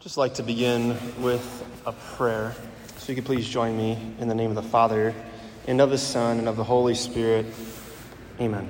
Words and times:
just 0.00 0.16
like 0.16 0.34
to 0.34 0.44
begin 0.44 0.96
with 1.20 1.66
a 1.84 1.90
prayer. 1.92 2.54
So 2.98 3.10
you 3.10 3.16
could 3.16 3.24
please 3.24 3.48
join 3.48 3.76
me 3.76 3.98
in 4.20 4.28
the 4.28 4.34
name 4.34 4.50
of 4.50 4.54
the 4.54 4.62
Father, 4.62 5.12
and 5.66 5.80
of 5.80 5.90
the 5.90 5.98
Son, 5.98 6.38
and 6.38 6.48
of 6.48 6.56
the 6.56 6.62
Holy 6.62 6.94
Spirit. 6.94 7.46
Amen. 8.40 8.68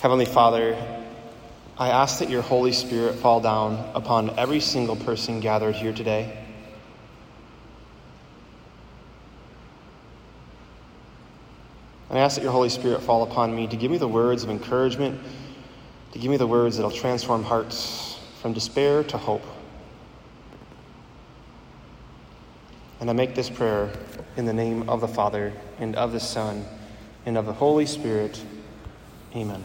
Heavenly 0.00 0.24
Father, 0.24 0.76
I 1.78 1.90
ask 1.90 2.18
that 2.18 2.28
your 2.28 2.42
Holy 2.42 2.72
Spirit 2.72 3.14
fall 3.14 3.40
down 3.40 3.74
upon 3.94 4.36
every 4.36 4.60
single 4.60 4.96
person 4.96 5.38
gathered 5.38 5.76
here 5.76 5.92
today. 5.92 6.36
And 12.08 12.18
I 12.18 12.22
ask 12.22 12.34
that 12.34 12.42
your 12.42 12.50
Holy 12.50 12.70
Spirit 12.70 13.02
fall 13.02 13.22
upon 13.22 13.54
me 13.54 13.68
to 13.68 13.76
give 13.76 13.88
me 13.88 13.98
the 13.98 14.08
words 14.08 14.42
of 14.42 14.50
encouragement, 14.50 15.20
to 16.12 16.18
give 16.18 16.30
me 16.30 16.36
the 16.36 16.46
words 16.46 16.76
that 16.76 16.82
will 16.82 16.90
transform 16.90 17.42
hearts 17.42 18.18
from 18.40 18.52
despair 18.52 19.04
to 19.04 19.18
hope. 19.18 19.44
And 23.00 23.08
I 23.08 23.12
make 23.12 23.34
this 23.34 23.48
prayer 23.48 23.90
in 24.36 24.44
the 24.44 24.52
name 24.52 24.88
of 24.88 25.00
the 25.00 25.08
Father, 25.08 25.52
and 25.78 25.96
of 25.96 26.12
the 26.12 26.20
Son, 26.20 26.64
and 27.26 27.38
of 27.38 27.46
the 27.46 27.52
Holy 27.52 27.86
Spirit. 27.86 28.42
Amen. 29.34 29.62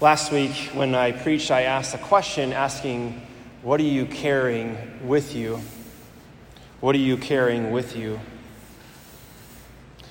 Last 0.00 0.32
week, 0.32 0.70
when 0.72 0.94
I 0.94 1.12
preached, 1.12 1.50
I 1.50 1.62
asked 1.62 1.94
a 1.94 1.98
question 1.98 2.52
asking, 2.52 3.20
What 3.62 3.80
are 3.80 3.84
you 3.84 4.06
carrying 4.06 5.06
with 5.06 5.34
you? 5.34 5.60
What 6.80 6.94
are 6.94 6.98
you 6.98 7.18
carrying 7.18 7.70
with 7.70 7.94
you? 7.94 8.18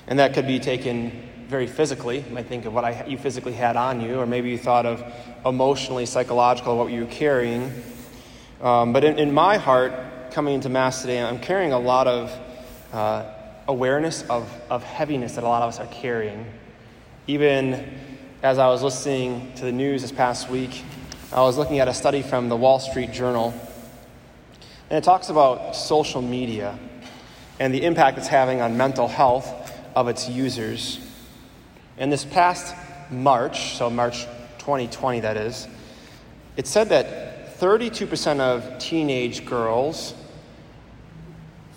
And 0.06 0.18
that 0.18 0.32
could 0.32 0.46
be 0.46 0.60
taken 0.60 1.29
very 1.50 1.66
physically. 1.66 2.20
You 2.20 2.32
might 2.32 2.46
think 2.46 2.64
of 2.64 2.72
what 2.72 2.84
I, 2.84 3.04
you 3.06 3.18
physically 3.18 3.52
had 3.52 3.76
on 3.76 4.00
you, 4.00 4.20
or 4.20 4.24
maybe 4.24 4.50
you 4.50 4.56
thought 4.56 4.86
of 4.86 5.04
emotionally, 5.44 6.06
psychological, 6.06 6.78
what 6.78 6.92
you 6.92 7.00
were 7.00 7.10
carrying. 7.10 7.72
Um, 8.62 8.92
but 8.92 9.02
in, 9.02 9.18
in, 9.18 9.34
my 9.34 9.56
heart, 9.56 9.92
coming 10.30 10.54
into 10.54 10.68
Mass 10.68 11.00
today, 11.00 11.20
I'm 11.20 11.40
carrying 11.40 11.72
a 11.72 11.78
lot 11.78 12.06
of 12.06 12.32
uh, 12.92 13.24
awareness 13.66 14.22
of, 14.30 14.48
of 14.70 14.84
heaviness 14.84 15.34
that 15.34 15.42
a 15.42 15.48
lot 15.48 15.62
of 15.62 15.70
us 15.70 15.80
are 15.80 15.92
carrying. 15.92 16.46
Even 17.26 17.98
as 18.44 18.58
I 18.58 18.68
was 18.68 18.84
listening 18.84 19.52
to 19.56 19.64
the 19.64 19.72
news 19.72 20.02
this 20.02 20.12
past 20.12 20.48
week, 20.48 20.84
I 21.32 21.40
was 21.40 21.58
looking 21.58 21.80
at 21.80 21.88
a 21.88 21.94
study 21.94 22.22
from 22.22 22.48
the 22.48 22.56
Wall 22.56 22.78
Street 22.78 23.10
Journal, 23.10 23.52
and 24.88 24.96
it 24.96 25.02
talks 25.02 25.30
about 25.30 25.74
social 25.74 26.22
media 26.22 26.78
and 27.58 27.74
the 27.74 27.84
impact 27.84 28.18
it's 28.18 28.28
having 28.28 28.60
on 28.60 28.76
mental 28.76 29.08
health 29.08 29.72
of 29.96 30.06
its 30.06 30.28
users. 30.28 31.09
And 32.00 32.10
this 32.10 32.24
past 32.24 32.74
March, 33.10 33.74
so 33.74 33.90
March 33.90 34.24
2020, 34.58 35.20
that 35.20 35.36
is, 35.36 35.68
it 36.56 36.66
said 36.66 36.88
that 36.88 37.60
32% 37.60 38.40
of 38.40 38.78
teenage 38.78 39.44
girls 39.44 40.14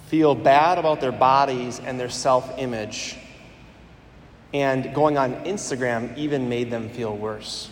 feel 0.08 0.34
bad 0.34 0.78
about 0.78 1.02
their 1.02 1.12
bodies 1.12 1.82
and 1.82 2.00
their 2.00 2.10
self 2.10 2.58
image. 2.58 3.18
And 4.54 4.94
going 4.94 5.18
on 5.18 5.44
Instagram 5.44 6.16
even 6.18 6.48
made 6.48 6.72
them 6.72 6.88
feel 6.88 7.16
worse. 7.18 7.70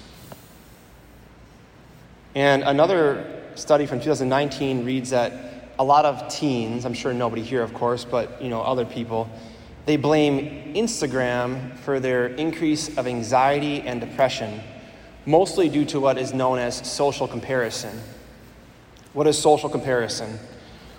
And 2.35 2.63
another 2.63 3.44
study 3.55 3.85
from 3.85 3.99
2019 3.99 4.83
reads 4.83 5.11
that 5.11 5.72
a 5.79 5.83
lot 5.85 6.03
of 6.03 6.27
teens, 6.27 6.85
I'm 6.85 6.94
sure 6.94 7.13
nobody 7.13 7.44
here, 7.44 7.61
of 7.61 7.73
course, 7.73 8.03
but 8.03 8.41
you 8.41 8.49
know, 8.49 8.61
other 8.61 8.83
people, 8.83 9.29
they 9.86 9.98
blame 9.98 10.74
Instagram 10.76 11.76
for 11.78 12.00
their 12.00 12.28
increase 12.28 12.98
of 12.98 13.08
anxiety 13.08 13.82
and 13.82 14.00
depression, 14.00 14.62
mostly 15.26 15.70
due 15.70 15.86
to 15.86 16.00
what 16.00 16.18
is 16.18 16.34
known 16.34 16.60
as 16.60 16.88
social 16.90 17.28
comparison. 17.28 18.00
What 19.14 19.28
is 19.28 19.38
social 19.38 19.70
comparison? 19.70 20.40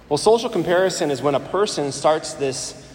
Well, 0.08 0.18
social 0.18 0.50
comparison 0.50 1.10
is 1.10 1.22
when 1.22 1.34
a 1.34 1.40
person 1.40 1.92
starts 1.92 2.34
this 2.34 2.86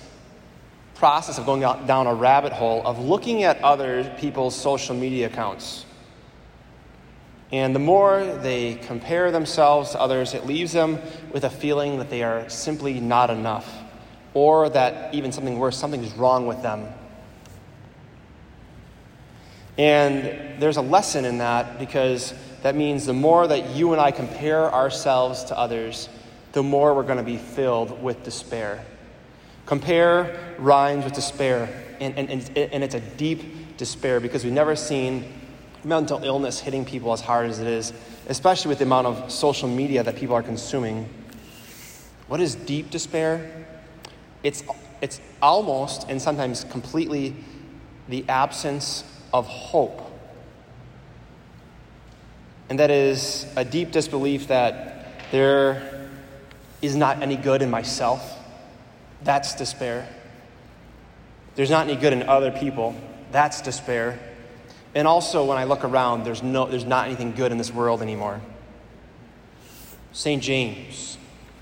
process 0.96 1.38
of 1.38 1.46
going 1.46 1.62
down 1.62 2.08
a 2.08 2.14
rabbit 2.14 2.52
hole 2.52 2.81
of 2.86 3.00
looking 3.00 3.44
at 3.44 3.62
other 3.64 4.14
people's 4.20 4.56
social 4.56 4.96
media 4.96 5.28
accounts. 5.28 5.86
And 7.52 7.74
the 7.74 7.80
more 7.80 8.26
they 8.26 8.76
compare 8.76 9.31
themselves 9.31 9.92
to 9.92 10.02
others, 10.02 10.34
it 10.34 10.46
leaves 10.46 10.74
them 10.74 11.00
with 11.31 11.46
a 11.46 11.50
feeling 11.50 11.97
that 12.00 12.09
they 12.09 12.24
are 12.24 12.50
simply 12.50 13.00
not 13.00 13.30
enough 13.30 13.87
or 14.38 14.70
that 14.70 15.12
even 15.16 15.31
something 15.31 15.58
worse, 15.58 15.75
something's 15.75 16.14
wrong 16.14 16.46
with 16.46 16.62
them. 16.62 16.88
And 19.80 20.62
there's 20.62 20.78
a 20.78 20.81
lesson 20.84 21.25
in 21.25 21.40
that 21.40 21.80
because 21.80 22.36
that 22.62 22.76
means 22.76 23.08
the 23.08 23.14
more 23.14 23.47
that 23.47 23.72
you 23.72 23.94
and 23.94 24.00
I 24.00 24.12
compare 24.12 24.72
ourselves 24.72 25.46
to 25.46 25.58
others, 25.58 26.08
the 26.52 26.62
more 26.62 26.94
we're 26.94 27.02
going 27.02 27.18
to 27.18 27.24
be 27.24 27.38
filled 27.38 28.00
with 28.03 28.22
despair. 28.22 28.86
Compare 29.66 30.56
rhymes 30.59 31.03
with 31.03 31.14
despair, 31.14 31.68
and, 32.00 32.16
and, 32.20 32.30
and 32.56 32.84
it's 32.84 32.94
a 32.94 33.00
deep 33.00 33.76
despair 33.78 34.20
because 34.20 34.44
we've 34.44 34.53
never 34.53 34.76
seen 34.76 35.34
mental 35.84 36.24
illness 36.24 36.59
hitting 36.59 36.86
people 36.86 37.12
as 37.12 37.22
hard 37.22 37.50
as 37.50 37.58
it 37.58 37.66
is, 37.66 37.92
especially 38.28 38.70
with 38.70 38.78
the 38.78 38.86
amount 38.86 39.08
of 39.08 39.31
social 39.31 39.68
media 39.68 40.03
that 40.03 40.16
people 40.16 40.36
are 40.36 40.44
consuming. 40.44 41.09
What 42.28 42.40
is 42.40 42.53
deep 42.53 42.92
despair? 42.92 43.66
It's, 44.44 44.64
it's 45.02 45.20
almost 45.42 46.09
and 46.09 46.22
sometimes 46.22 46.64
completely 46.66 47.36
the 48.08 48.25
absence 48.30 49.03
of 49.34 49.48
hope. 49.48 50.03
And 52.70 52.80
that 52.80 52.92
is 52.92 53.46
a 53.56 53.64
deep 53.64 53.92
disbelief 53.92 54.47
that 54.47 55.22
there 55.31 56.09
is 56.81 56.96
not 56.96 57.22
any 57.22 57.36
good 57.36 57.62
in 57.62 57.70
myself. 57.70 58.38
That's 59.24 59.56
despair. 59.56 60.08
There's 61.56 61.70
not 61.70 61.88
any 61.88 62.00
good 62.00 62.14
in 62.14 62.24
other 62.24 62.52
people. 62.52 62.96
That's 63.31 63.62
despair. 63.62 64.20
And 64.94 65.08
also, 65.08 65.46
when 65.46 65.58
I 65.58 65.64
look 65.64 65.84
around, 65.84 66.24
there's, 66.24 66.44
no, 66.44 66.66
there's 66.66 66.86
not 66.86 67.08
anything 67.08 67.34
good 67.34 67.52
in 67.52 67.58
this 67.58 67.72
world 67.72 68.02
anymore. 68.02 68.42
St. 70.12 70.42
James, 70.42 71.18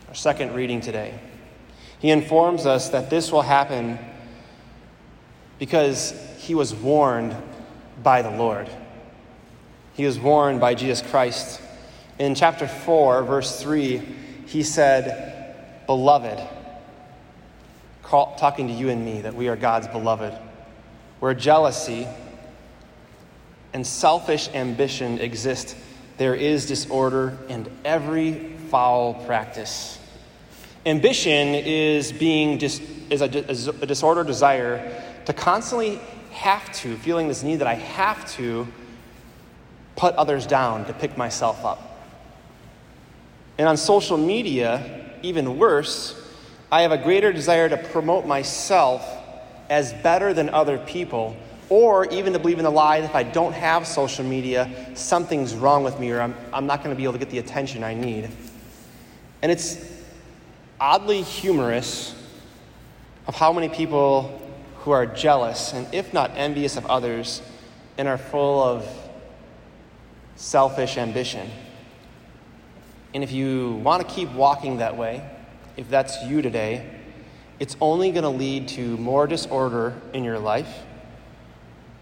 our 0.07 0.15
second 0.15 0.53
reading 0.53 0.81
today. 0.81 1.19
He 2.05 2.11
informs 2.11 2.67
us 2.67 2.89
that 2.89 3.09
this 3.09 3.31
will 3.31 3.41
happen 3.41 3.97
because 5.57 6.13
he 6.37 6.53
was 6.53 6.71
warned 6.71 7.35
by 8.03 8.21
the 8.21 8.29
Lord. 8.29 8.69
He 9.95 10.05
was 10.05 10.19
warned 10.19 10.59
by 10.59 10.75
Jesus 10.75 11.01
Christ. 11.01 11.59
In 12.19 12.35
chapter 12.35 12.67
4, 12.67 13.23
verse 13.23 13.59
3, 13.59 13.97
he 14.45 14.61
said, 14.61 15.55
Beloved, 15.87 16.39
call, 18.03 18.35
talking 18.35 18.67
to 18.67 18.73
you 18.75 18.89
and 18.89 19.03
me, 19.03 19.21
that 19.21 19.33
we 19.33 19.47
are 19.47 19.55
God's 19.55 19.87
beloved, 19.87 20.37
where 21.19 21.33
jealousy 21.33 22.07
and 23.73 23.87
selfish 23.87 24.47
ambition 24.53 25.17
exist, 25.19 25.75
there 26.17 26.35
is 26.35 26.67
disorder 26.67 27.35
and 27.49 27.67
every 27.83 28.53
foul 28.69 29.15
practice. 29.25 29.97
Ambition 30.85 31.55
is 31.55 32.11
being 32.11 32.57
dis- 32.57 32.81
is 33.09 33.21
a, 33.21 33.49
is 33.49 33.67
a 33.67 33.85
disordered 33.85 34.27
desire 34.27 35.03
to 35.25 35.33
constantly 35.33 35.99
have 36.31 36.71
to, 36.73 36.95
feeling 36.97 37.27
this 37.27 37.43
need 37.43 37.57
that 37.57 37.67
I 37.67 37.75
have 37.75 38.29
to 38.33 38.67
put 39.95 40.13
others 40.15 40.45
down 40.45 40.85
to 40.85 40.93
pick 40.93 41.17
myself 41.17 41.63
up. 41.63 41.99
And 43.57 43.67
on 43.67 43.77
social 43.77 44.17
media, 44.17 45.09
even 45.23 45.57
worse, 45.57 46.21
I 46.71 46.81
have 46.81 46.91
a 46.91 46.97
greater 46.97 47.31
desire 47.31 47.69
to 47.69 47.77
promote 47.77 48.25
myself 48.25 49.07
as 49.69 49.93
better 49.93 50.33
than 50.33 50.49
other 50.49 50.77
people, 50.77 51.35
or 51.69 52.05
even 52.13 52.33
to 52.33 52.39
believe 52.39 52.59
in 52.59 52.63
the 52.63 52.69
lie 52.69 53.01
that 53.01 53.09
if 53.09 53.15
I 53.15 53.23
don't 53.23 53.53
have 53.53 53.87
social 53.87 54.25
media, 54.25 54.69
something's 54.93 55.55
wrong 55.55 55.83
with 55.83 55.99
me 55.99 56.11
or 56.11 56.21
I'm, 56.21 56.35
I'm 56.53 56.67
not 56.67 56.83
going 56.83 56.93
to 56.93 56.97
be 56.97 57.03
able 57.03 57.13
to 57.13 57.19
get 57.19 57.29
the 57.29 57.39
attention 57.39 57.83
I 57.83 57.93
need. 57.93 58.29
And 59.41 59.51
it's 59.51 59.94
oddly 60.79 61.21
humorous 61.21 62.15
of 63.27 63.35
how 63.35 63.53
many 63.53 63.69
people 63.69 64.41
who 64.79 64.91
are 64.91 65.05
jealous 65.05 65.73
and, 65.73 65.91
if 65.93 66.13
not 66.13 66.31
envious 66.35 66.77
of 66.77 66.85
others, 66.85 67.41
and 67.97 68.07
are 68.07 68.17
full 68.17 68.61
of 68.61 68.87
selfish 70.35 70.97
ambition. 70.97 71.49
And 73.13 73.23
if 73.23 73.31
you 73.31 73.81
want 73.83 74.07
to 74.07 74.13
keep 74.13 74.31
walking 74.31 74.77
that 74.77 74.97
way, 74.97 75.27
if 75.77 75.89
that's 75.89 76.21
you 76.23 76.41
today, 76.41 76.89
it's 77.59 77.77
only 77.79 78.11
going 78.11 78.23
to 78.23 78.29
lead 78.29 78.67
to 78.69 78.97
more 78.97 79.27
disorder 79.27 79.93
in 80.13 80.23
your 80.23 80.39
life 80.39 80.83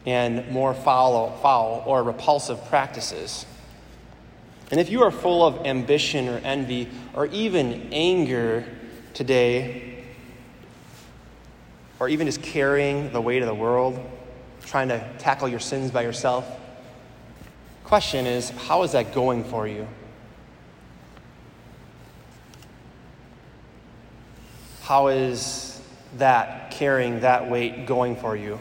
and 0.06 0.50
more 0.50 0.74
foul, 0.74 1.38
foul 1.38 1.84
or 1.86 2.04
repulsive 2.04 2.66
practices. 2.66 3.46
And 4.74 4.80
if 4.80 4.90
you 4.90 5.04
are 5.04 5.12
full 5.12 5.46
of 5.46 5.68
ambition 5.68 6.28
or 6.28 6.40
envy 6.40 6.90
or 7.14 7.28
even 7.28 7.90
anger 7.94 8.66
today, 9.14 10.04
or 12.00 12.10
even 12.10 12.26
just 12.26 12.42
carrying 12.42 13.14
the 13.14 13.22
weight 13.22 13.44
of 13.44 13.48
the 13.48 13.54
world, 13.54 14.00
trying 14.66 14.88
to 14.88 15.08
tackle 15.20 15.48
your 15.48 15.60
sins 15.60 15.92
by 15.92 16.02
yourself, 16.02 16.50
question 17.84 18.26
is 18.26 18.50
how 18.50 18.82
is 18.82 18.94
that 18.94 19.14
going 19.14 19.44
for 19.44 19.68
you? 19.68 19.88
How 24.82 25.10
is 25.10 25.80
that 26.18 26.72
carrying 26.72 27.20
that 27.20 27.48
weight 27.48 27.86
going 27.86 28.16
for 28.16 28.36
you? 28.36 28.58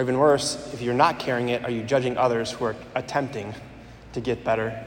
Or 0.00 0.02
even 0.02 0.16
worse, 0.16 0.56
if 0.72 0.80
you're 0.80 0.94
not 0.94 1.18
carrying 1.18 1.50
it, 1.50 1.62
are 1.62 1.70
you 1.70 1.82
judging 1.82 2.16
others 2.16 2.50
who 2.50 2.64
are 2.64 2.74
attempting 2.94 3.54
to 4.14 4.22
get 4.22 4.42
better? 4.44 4.82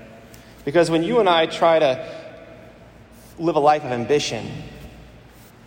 Because 0.65 0.89
when 0.89 1.04
you 1.04 1.19
and 1.19 1.30
I 1.30 1.45
try 1.45 1.77
to 1.77 2.33
live 3.38 3.56
a 3.56 3.60
life 3.60 3.83
of 3.83 3.92
ambition 3.92 4.50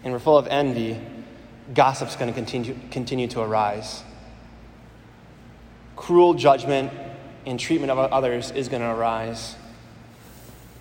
and 0.03 0.13
we're 0.13 0.19
full 0.19 0.37
of 0.37 0.49
envy, 0.49 1.01
gossip's 1.73 2.17
going 2.17 2.27
to 2.27 2.35
continue, 2.35 2.77
continue 2.91 3.29
to 3.29 3.41
arise. 3.41 4.03
Cruel 5.95 6.35
judgment 6.35 6.93
and 7.47 7.61
treatment 7.61 7.93
of 7.93 7.99
others 7.99 8.51
is 8.51 8.67
going 8.67 8.83
to 8.83 8.91
arise. 8.91 9.55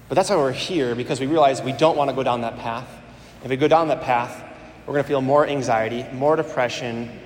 But 0.09 0.15
that's 0.15 0.31
why 0.31 0.37
we're 0.37 0.51
here, 0.51 0.95
because 0.95 1.19
we 1.19 1.27
realize 1.27 1.61
we 1.61 1.71
don't 1.71 1.97
want 1.97 2.09
to 2.09 2.15
go 2.15 2.23
down 2.23 2.41
that 2.41 2.57
path. 2.57 2.89
If 3.43 3.49
we 3.51 3.57
go 3.57 3.67
down 3.67 3.89
that 3.89 4.01
path, 4.01 4.43
we're 4.87 4.93
going 4.93 5.03
to 5.03 5.07
feel 5.07 5.21
more 5.21 5.45
anxiety, 5.45 6.03
more 6.13 6.35
depression. 6.35 7.19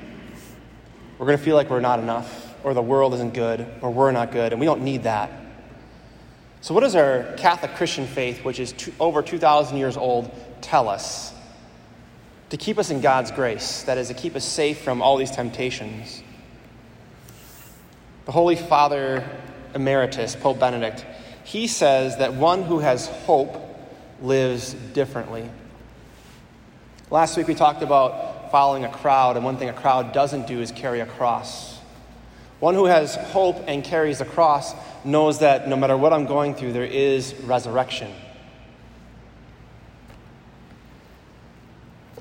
We're 1.19 1.25
going 1.25 1.37
to 1.37 1.43
feel 1.43 1.57
like 1.57 1.69
we're 1.69 1.81
not 1.81 1.99
enough, 1.99 2.55
or 2.63 2.73
the 2.73 2.81
world 2.81 3.13
isn't 3.15 3.33
good, 3.33 3.67
or 3.81 3.91
we're 3.91 4.13
not 4.13 4.31
good, 4.31 4.53
and 4.53 4.59
we 4.59 4.65
don't 4.65 4.83
need 4.83 5.03
that. 5.03 5.29
So, 6.61 6.73
what 6.73 6.79
does 6.79 6.95
our 6.95 7.33
Catholic 7.35 7.75
Christian 7.75 8.07
faith, 8.07 8.45
which 8.45 8.57
is 8.57 8.71
two, 8.71 8.93
over 9.01 9.21
2,000 9.21 9.77
years 9.77 9.97
old, 9.97 10.31
tell 10.61 10.87
us? 10.87 11.33
To 12.51 12.57
keep 12.57 12.77
us 12.77 12.89
in 12.89 13.01
God's 13.01 13.31
grace, 13.31 13.83
that 13.83 13.97
is, 13.97 14.07
to 14.07 14.13
keep 14.13 14.35
us 14.35 14.45
safe 14.45 14.79
from 14.79 15.01
all 15.01 15.17
these 15.17 15.29
temptations. 15.29 16.23
The 18.25 18.31
Holy 18.31 18.55
Father 18.55 19.29
Emeritus, 19.75 20.37
Pope 20.37 20.57
Benedict, 20.57 21.05
he 21.43 21.67
says 21.67 22.17
that 22.17 22.33
one 22.33 22.63
who 22.63 22.79
has 22.79 23.07
hope 23.07 23.57
lives 24.21 24.73
differently. 24.93 25.49
Last 27.11 27.35
week 27.35 27.47
we 27.47 27.55
talked 27.55 27.81
about 27.81 28.28
following 28.51 28.85
a 28.85 28.89
crowd, 28.89 29.35
and 29.35 29.45
one 29.45 29.57
thing 29.57 29.69
a 29.69 29.73
crowd 29.73 30.13
doesn't 30.13 30.47
do 30.47 30.61
is 30.61 30.71
carry 30.71 30.99
a 30.99 31.05
cross. 31.05 31.79
One 32.59 32.75
who 32.75 32.85
has 32.85 33.15
hope 33.15 33.63
and 33.67 33.83
carries 33.83 34.21
a 34.21 34.25
cross 34.25 34.73
knows 35.05 35.39
that 35.39 35.67
no 35.67 35.75
matter 35.75 35.95
what 35.95 36.11
I'm 36.11 36.25
going 36.25 36.55
through, 36.55 36.73
there 36.73 36.83
is 36.83 37.33
resurrection. 37.43 38.11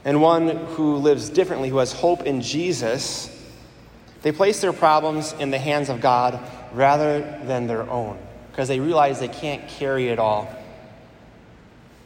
And 0.04 0.22
one 0.22 0.48
who 0.48 0.96
lives 0.96 1.28
differently, 1.28 1.69
who 1.69 1.78
has 1.78 1.92
hope 1.92 2.22
in 2.22 2.40
Jesus, 2.40 3.34
they 4.22 4.32
place 4.32 4.60
their 4.60 4.72
problems 4.72 5.34
in 5.38 5.50
the 5.50 5.58
hands 5.58 5.88
of 5.88 6.00
God 6.00 6.40
rather 6.72 7.20
than 7.44 7.66
their 7.66 7.82
own 7.82 8.19
because 8.50 8.69
they 8.69 8.80
realize 8.80 9.20
they 9.20 9.28
can't 9.28 9.69
carry 9.69 10.08
it 10.08 10.19
all. 10.19 10.52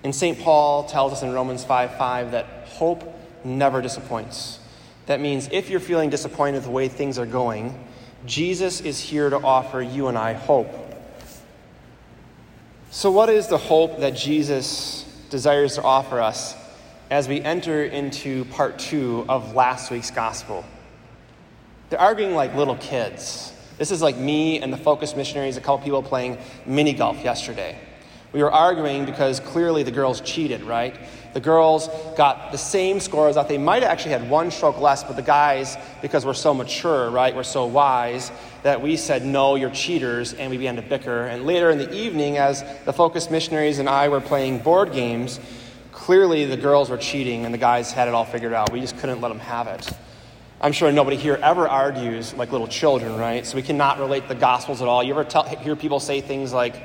And 0.04 0.14
St. 0.14 0.38
Paul 0.38 0.84
tells 0.84 1.12
us 1.12 1.22
in 1.22 1.32
Romans 1.32 1.64
5 1.64 1.96
5 1.96 2.32
that 2.32 2.46
hope 2.66 3.21
never 3.44 3.82
disappoints. 3.82 4.58
That 5.06 5.20
means 5.20 5.48
if 5.52 5.68
you're 5.68 5.80
feeling 5.80 6.10
disappointed 6.10 6.58
with 6.58 6.64
the 6.64 6.70
way 6.70 6.88
things 6.88 7.18
are 7.18 7.26
going, 7.26 7.86
Jesus 8.24 8.80
is 8.80 9.00
here 9.00 9.30
to 9.30 9.36
offer 9.36 9.82
you 9.82 10.08
and 10.08 10.16
I 10.16 10.32
hope. 10.32 10.70
So, 12.90 13.10
what 13.10 13.28
is 13.28 13.48
the 13.48 13.58
hope 13.58 14.00
that 14.00 14.14
Jesus 14.14 15.04
desires 15.30 15.76
to 15.76 15.82
offer 15.82 16.20
us 16.20 16.54
as 17.10 17.26
we 17.26 17.40
enter 17.40 17.84
into 17.84 18.44
part 18.46 18.78
two 18.78 19.24
of 19.28 19.54
last 19.54 19.90
week's 19.90 20.10
gospel? 20.10 20.64
They're 21.90 22.00
arguing 22.00 22.34
like 22.34 22.54
little 22.54 22.76
kids. 22.76 23.52
This 23.78 23.90
is 23.90 24.02
like 24.02 24.16
me 24.16 24.60
and 24.60 24.72
the 24.72 24.76
Focus 24.76 25.16
missionaries, 25.16 25.56
a 25.56 25.60
couple 25.60 25.78
people 25.78 26.02
playing 26.02 26.38
mini 26.64 26.92
golf 26.92 27.24
yesterday. 27.24 27.78
We 28.32 28.42
were 28.42 28.52
arguing 28.52 29.04
because 29.04 29.40
clearly 29.40 29.82
the 29.82 29.90
girls 29.90 30.20
cheated, 30.20 30.62
right? 30.62 30.96
The 31.32 31.40
girls 31.40 31.88
got 32.17 32.52
the 32.52 32.58
same 32.58 33.00
scores. 33.00 33.37
I 33.37 33.44
they 33.44 33.58
might 33.58 33.82
have 33.82 33.90
actually 33.90 34.12
had 34.12 34.29
one 34.29 34.50
stroke 34.50 34.79
less, 34.79 35.02
but 35.02 35.17
the 35.17 35.23
guys, 35.23 35.76
because 36.02 36.26
we're 36.26 36.34
so 36.34 36.52
mature, 36.52 37.11
right, 37.11 37.34
we're 37.34 37.43
so 37.43 37.67
wise, 37.67 38.31
that 38.62 38.82
we 38.82 38.96
said, 38.96 39.25
no, 39.25 39.55
you're 39.55 39.70
cheaters, 39.70 40.34
and 40.34 40.50
we 40.50 40.58
began 40.58 40.76
to 40.76 40.82
bicker. 40.82 41.26
And 41.26 41.46
later 41.46 41.70
in 41.70 41.79
the 41.79 41.93
evening, 41.93 42.37
as 42.37 42.62
the 42.84 42.93
Focus 42.93 43.31
missionaries 43.31 43.79
and 43.79 43.88
I 43.88 44.08
were 44.08 44.20
playing 44.20 44.58
board 44.58 44.93
games, 44.93 45.40
clearly 45.90 46.44
the 46.44 46.56
girls 46.56 46.90
were 46.90 46.99
cheating 46.99 47.44
and 47.44 47.55
the 47.55 47.58
guys 47.58 47.93
had 47.93 48.08
it 48.08 48.14
all 48.14 48.25
figured 48.25 48.52
out. 48.52 48.73
We 48.73 48.81
just 48.81 48.99
couldn't 48.99 49.20
let 49.20 49.29
them 49.29 49.40
have 49.40 49.69
it. 49.69 49.88
I'm 50.61 50.73
sure 50.73 50.93
nobody 50.93 51.17
here 51.17 51.40
ever 51.43 51.67
argues 51.67 52.34
like 52.34 52.52
little 52.52 52.69
children, 52.69 53.17
right? 53.17 53.44
So 53.44 53.56
we 53.56 53.62
cannot 53.62 53.99
relate 53.99 54.29
the 54.29 54.34
Gospels 54.34 54.81
at 54.81 54.88
all. 54.88 55.02
You 55.02 55.12
ever 55.12 55.25
tell, 55.25 55.43
hear 55.44 55.75
people 55.75 55.99
say 55.99 56.20
things 56.20 56.52
like, 56.52 56.81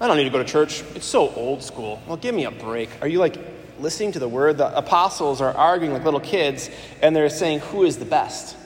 I 0.00 0.06
don't 0.06 0.16
need 0.16 0.24
to 0.24 0.30
go 0.30 0.38
to 0.38 0.44
church. 0.44 0.84
It's 0.94 1.06
so 1.06 1.30
old 1.30 1.62
school. 1.62 2.00
Well, 2.06 2.16
give 2.16 2.34
me 2.34 2.44
a 2.44 2.50
break. 2.50 2.88
Are 3.02 3.08
you 3.08 3.18
like 3.18 3.36
listening 3.80 4.12
to 4.12 4.18
the 4.18 4.28
word? 4.28 4.58
The 4.58 4.76
apostles 4.76 5.40
are 5.40 5.52
arguing 5.52 5.92
like 5.92 6.04
little 6.04 6.20
kids, 6.20 6.70
and 7.02 7.16
they're 7.16 7.28
saying, 7.28 7.60
Who 7.60 7.84
is 7.84 7.98
the 7.98 8.04
best? 8.04 8.56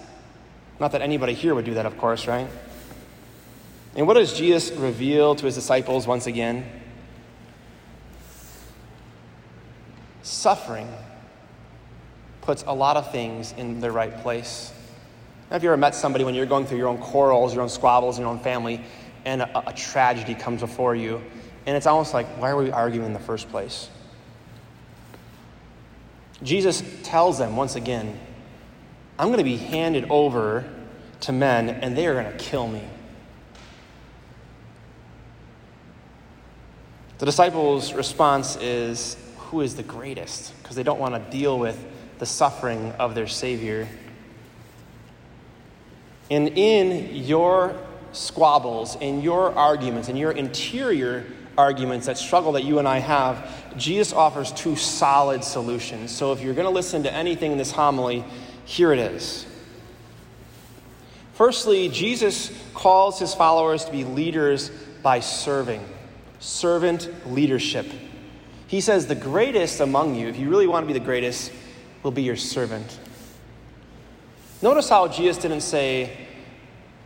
Not 0.78 0.92
that 0.92 1.00
anybody 1.00 1.32
here 1.32 1.54
would 1.54 1.64
do 1.64 1.74
that, 1.74 1.86
of 1.86 1.96
course, 1.96 2.26
right? 2.26 2.48
And 3.94 4.06
what 4.06 4.14
does 4.14 4.36
Jesus 4.36 4.70
reveal 4.72 5.34
to 5.34 5.46
his 5.46 5.54
disciples 5.54 6.06
once 6.06 6.26
again? 6.26 6.64
Suffering 10.22 10.88
puts 12.42 12.64
a 12.66 12.74
lot 12.74 12.96
of 12.96 13.10
things 13.12 13.52
in 13.56 13.80
their 13.80 13.92
right 13.92 14.16
place. 14.22 14.72
Have 15.50 15.62
you 15.62 15.68
ever 15.68 15.76
met 15.76 15.94
somebody 15.94 16.24
when 16.24 16.34
you're 16.34 16.46
going 16.46 16.66
through 16.66 16.78
your 16.78 16.88
own 16.88 16.98
quarrels, 16.98 17.54
your 17.54 17.62
own 17.62 17.68
squabbles, 17.68 18.18
your 18.18 18.28
own 18.28 18.38
family, 18.38 18.80
and 19.24 19.42
a, 19.42 19.70
a 19.70 19.72
tragedy 19.72 20.34
comes 20.34 20.60
before 20.60 20.94
you, 20.94 21.22
and 21.66 21.76
it's 21.76 21.86
almost 21.86 22.14
like, 22.14 22.26
why 22.38 22.50
are 22.50 22.56
we 22.56 22.70
arguing 22.70 23.06
in 23.06 23.12
the 23.12 23.18
first 23.18 23.48
place? 23.50 23.88
Jesus 26.42 26.82
tells 27.04 27.38
them 27.38 27.56
once 27.56 27.76
again, 27.76 28.18
I'm 29.18 29.28
going 29.28 29.38
to 29.38 29.44
be 29.44 29.56
handed 29.56 30.06
over 30.10 30.68
to 31.20 31.32
men, 31.32 31.68
and 31.68 31.96
they 31.96 32.06
are 32.06 32.14
going 32.14 32.32
to 32.32 32.38
kill 32.38 32.66
me. 32.66 32.82
The 37.18 37.26
disciples' 37.26 37.92
response 37.92 38.56
is, 38.56 39.16
Who 39.38 39.60
is 39.60 39.76
the 39.76 39.84
greatest? 39.84 40.60
Because 40.60 40.74
they 40.74 40.82
don't 40.82 40.98
want 40.98 41.14
to 41.14 41.30
deal 41.30 41.56
with 41.56 41.78
the 42.18 42.26
suffering 42.26 42.90
of 42.98 43.14
their 43.14 43.28
Savior. 43.28 43.86
And 46.28 46.48
in 46.48 47.14
your 47.14 47.78
squabbles, 48.12 48.96
in 48.96 49.22
your 49.22 49.54
arguments, 49.54 50.08
in 50.08 50.16
your 50.16 50.32
interior 50.32 51.24
arguments, 51.56 52.06
that 52.06 52.18
struggle 52.18 52.52
that 52.52 52.64
you 52.64 52.78
and 52.78 52.88
I 52.88 52.98
have, 52.98 53.76
Jesus 53.76 54.12
offers 54.12 54.52
two 54.52 54.76
solid 54.76 55.44
solutions. 55.44 56.10
So 56.10 56.32
if 56.32 56.40
you're 56.40 56.54
going 56.54 56.66
to 56.66 56.70
listen 56.72 57.02
to 57.04 57.12
anything 57.12 57.52
in 57.52 57.58
this 57.58 57.72
homily, 57.72 58.24
here 58.64 58.92
it 58.92 58.98
is. 58.98 59.46
Firstly, 61.34 61.88
Jesus 61.88 62.52
calls 62.74 63.18
his 63.18 63.34
followers 63.34 63.84
to 63.86 63.92
be 63.92 64.04
leaders 64.04 64.70
by 65.02 65.20
serving, 65.20 65.84
servant 66.38 67.10
leadership. 67.32 67.86
He 68.66 68.80
says, 68.80 69.06
The 69.06 69.14
greatest 69.14 69.80
among 69.80 70.14
you, 70.14 70.28
if 70.28 70.38
you 70.38 70.48
really 70.48 70.66
want 70.66 70.84
to 70.84 70.86
be 70.86 70.98
the 70.98 71.04
greatest, 71.04 71.52
will 72.02 72.10
be 72.10 72.22
your 72.22 72.36
servant. 72.36 72.98
Notice 74.60 74.88
how 74.88 75.08
Jesus 75.08 75.42
didn't 75.42 75.62
say, 75.62 76.16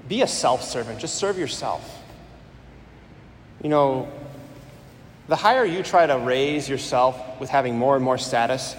be 0.08 0.22
a 0.22 0.26
self 0.26 0.62
servant, 0.62 0.98
just 0.98 1.16
serve 1.16 1.38
yourself. 1.38 2.02
You 3.62 3.70
know, 3.70 4.08
the 5.28 5.36
higher 5.36 5.64
you 5.64 5.82
try 5.82 6.06
to 6.06 6.18
raise 6.18 6.68
yourself 6.68 7.40
with 7.40 7.50
having 7.50 7.76
more 7.76 7.96
and 7.96 8.04
more 8.04 8.18
status, 8.18 8.76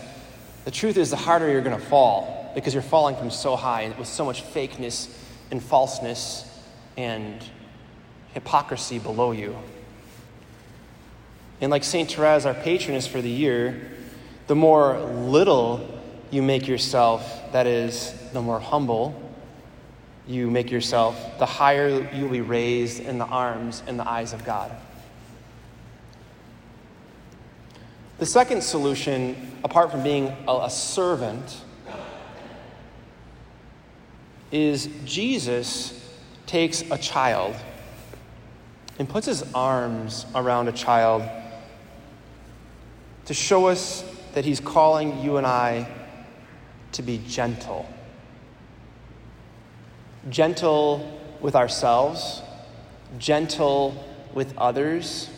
the 0.66 0.72
truth 0.72 0.98
is 0.98 1.10
the 1.10 1.18
harder 1.18 1.50
you're 1.50 1.62
going 1.62 1.78
to 1.78 1.86
fall 1.86 2.52
because 2.56 2.74
you're 2.74 2.84
falling 2.84 3.16
from 3.16 3.30
so 3.30 3.56
high 3.56 3.94
with 3.98 4.08
so 4.08 4.24
much 4.24 4.44
fakeness 4.44 5.14
and 5.52 5.62
falseness 5.62 6.46
and 6.96 7.44
hypocrisy 8.34 9.00
below 9.00 9.32
you. 9.32 9.56
And 11.60 11.72
like 11.72 11.84
St. 11.84 12.12
Therese, 12.12 12.46
our 12.46 12.54
patroness 12.54 13.08
for 13.08 13.22
the 13.22 13.30
year, 13.30 13.92
the 14.48 14.56
more 14.56 15.00
little 15.00 16.02
you 16.32 16.42
make 16.42 16.68
yourself, 16.68 17.52
that 17.52 17.68
is, 17.68 18.14
the 18.32 18.42
more 18.42 18.60
humble 18.60 19.27
you 20.28 20.52
make 20.52 20.70
yourself, 20.70 21.40
the 21.40 21.46
higher 21.46 22.10
you'll 22.14 22.30
be 22.30 22.42
raised 22.42 23.00
in 23.00 23.18
the 23.18 23.26
arms 23.26 23.82
and 23.88 24.00
the 24.00 24.08
eyes 24.08 24.34
of 24.34 24.44
God. 24.44 24.72
The 28.18 28.26
second 28.26 28.64
solution, 28.64 29.58
apart 29.64 29.92
from 29.92 30.04
being 30.04 30.36
a, 30.48 30.60
a 30.64 30.70
servant, 30.70 31.62
is 34.52 34.90
Jesus 35.06 35.94
takes 36.46 36.82
a 36.90 36.98
child 36.98 37.56
and 38.98 39.08
puts 39.08 39.28
his 39.28 39.44
arms 39.54 40.26
around 40.34 40.68
a 40.68 40.72
child 40.72 41.24
to 43.26 43.34
show 43.34 43.68
us 43.68 44.04
that 44.34 44.46
he's 44.46 44.60
calling 44.60 45.22
you 45.22 45.38
and 45.38 45.46
I 45.46 45.88
to 46.94 47.02
be 47.02 47.22
gentle. 47.28 47.88
Gentle 50.30 51.20
with 51.42 51.56
ourselves, 51.56 52.42
gentle 53.18 54.04
with 54.34 54.58
others, 54.58 55.30